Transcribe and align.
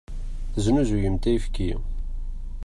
Teznuzayemt 0.53 1.23
ayefki. 1.29 1.69